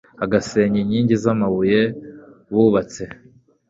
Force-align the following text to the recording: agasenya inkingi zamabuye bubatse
agasenya 0.23 0.77
inkingi 0.81 1.13
zamabuye 1.23 1.81
bubatse 2.51 3.03